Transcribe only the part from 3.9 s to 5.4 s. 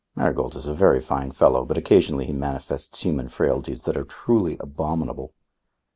are truly abominable.